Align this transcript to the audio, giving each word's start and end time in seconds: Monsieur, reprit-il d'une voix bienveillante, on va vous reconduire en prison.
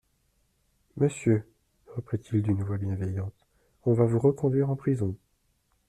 Monsieur, 0.97 1.45
reprit-il 1.95 2.41
d'une 2.41 2.63
voix 2.63 2.79
bienveillante, 2.79 3.45
on 3.85 3.93
va 3.93 4.05
vous 4.05 4.17
reconduire 4.17 4.71
en 4.71 4.75
prison. 4.75 5.15